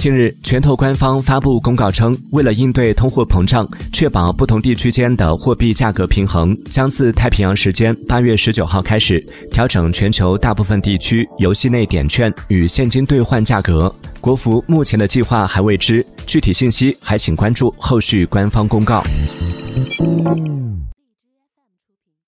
[0.00, 13.94] 近日拳头官方发布公告称为了应对通货膨胀确保不同地区间的货币价格平衡将自太平洋时间八月十九号开始调整全球大部分地区游戏内点券与现金兑换价格。
[14.22, 19.04] 国服目前的计划还未知具体信息还请关注后续官方公告。